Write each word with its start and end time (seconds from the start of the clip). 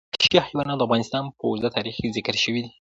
وحشي 0.15 0.37
حیوانات 0.47 0.77
د 0.77 0.81
افغانستان 0.87 1.23
په 1.37 1.43
اوږده 1.47 1.69
تاریخ 1.77 1.95
کې 2.01 2.13
ذکر 2.17 2.35
شوي 2.43 2.59
دي. 2.63 2.69